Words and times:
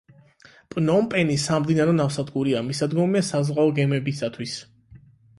პნომპენი 0.75 1.33
სამდინარო 1.41 1.91
ნავსადგურია, 1.97 2.63
მისადგომია 2.69 3.21
საზღვაო 3.27 3.75
გემებისათვის. 3.81 4.55